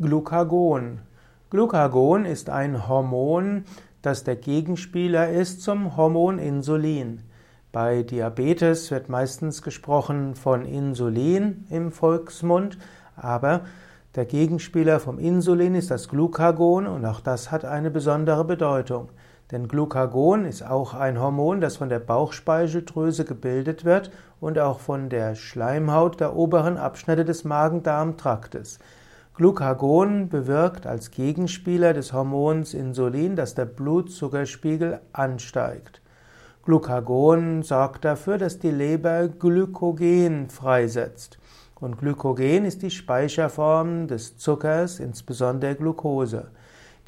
[0.00, 1.00] Glucagon.
[1.50, 3.64] Glucagon ist ein Hormon,
[4.00, 7.20] das der Gegenspieler ist zum Hormon Insulin.
[7.72, 12.78] Bei Diabetes wird meistens gesprochen von Insulin im Volksmund,
[13.16, 13.60] aber
[14.14, 19.10] der Gegenspieler vom Insulin ist das Glucagon und auch das hat eine besondere Bedeutung.
[19.50, 25.10] Denn Glucagon ist auch ein Hormon, das von der Bauchspeicheldrüse gebildet wird und auch von
[25.10, 28.78] der Schleimhaut der oberen Abschnitte des Magen-Darm-Traktes.
[29.34, 36.02] Glucagon bewirkt als Gegenspieler des Hormons Insulin, dass der Blutzuckerspiegel ansteigt.
[36.64, 41.38] Glucagon sorgt dafür, dass die Leber Glykogen freisetzt.
[41.80, 46.48] Und Glykogen ist die Speicherform des Zuckers, insbesondere Glucose.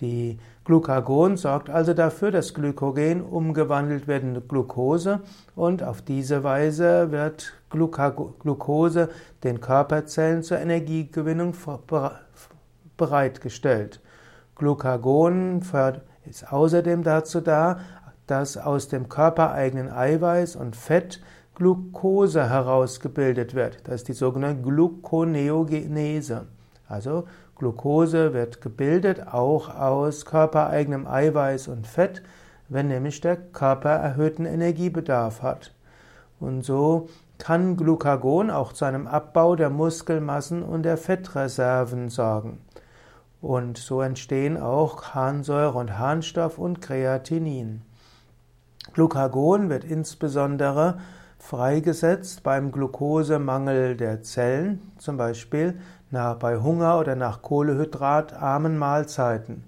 [0.00, 5.20] Die Glucagon sorgt also dafür, dass Glykogen umgewandelt wird in Glucose
[5.54, 9.08] und auf diese Weise wird Glucose
[9.44, 11.54] den Körperzellen zur Energiegewinnung
[12.96, 14.00] bereitgestellt.
[14.56, 15.62] Glucagon
[16.24, 17.80] ist außerdem dazu da,
[18.26, 21.20] dass aus dem körpereigenen Eiweiß und Fett
[21.54, 23.80] Glucose herausgebildet wird.
[23.84, 26.46] Das ist die sogenannte Gluconeogenese.
[26.94, 27.24] Also
[27.56, 32.22] Glucose wird gebildet auch aus körpereigenem Eiweiß und Fett,
[32.68, 35.74] wenn nämlich der Körper erhöhten Energiebedarf hat.
[36.38, 42.60] Und so kann Glucagon auch zu einem Abbau der Muskelmassen und der Fettreserven sorgen.
[43.42, 47.82] Und so entstehen auch Harnsäure und Harnstoff und Kreatinin.
[48.92, 50.98] Glucagon wird insbesondere
[51.44, 55.78] freigesetzt beim Glukosemangel der Zellen, zum Beispiel
[56.14, 59.64] nach, bei Hunger oder nach kohlehydratarmen Mahlzeiten.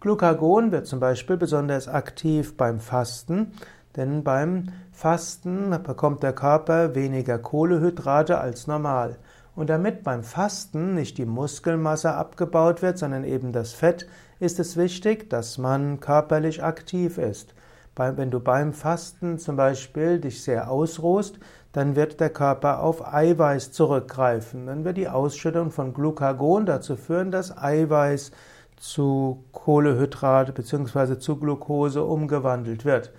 [0.00, 3.52] Glucagon wird zum Beispiel besonders aktiv beim Fasten,
[3.96, 9.16] denn beim Fasten bekommt der Körper weniger Kohlehydrate als normal.
[9.54, 14.06] Und damit beim Fasten nicht die Muskelmasse abgebaut wird, sondern eben das Fett,
[14.40, 17.54] ist es wichtig, dass man körperlich aktiv ist.
[17.98, 21.40] Wenn du beim Fasten zum Beispiel dich sehr ausruhst,
[21.72, 24.66] dann wird der Körper auf Eiweiß zurückgreifen.
[24.66, 28.30] Dann wird die Ausschüttung von Glucagon dazu führen, dass Eiweiß
[28.76, 31.18] zu Kohlehydrate bzw.
[31.18, 33.12] zu Glucose umgewandelt wird.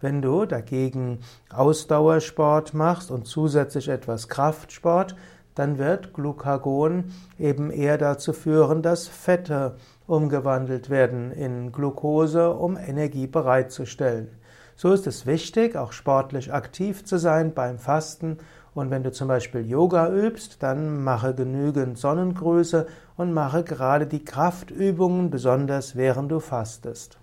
[0.00, 1.20] Wenn du dagegen
[1.50, 5.14] Ausdauersport machst und zusätzlich etwas Kraftsport,
[5.54, 9.76] dann wird Glucagon eben eher dazu führen, dass Fette
[10.06, 14.28] umgewandelt werden in Glucose, um Energie bereitzustellen.
[14.76, 18.38] So ist es wichtig, auch sportlich aktiv zu sein beim Fasten.
[18.74, 22.86] Und wenn du zum Beispiel Yoga übst, dann mache genügend Sonnengrüße
[23.16, 27.18] und mache gerade die Kraftübungen, besonders während du fastest.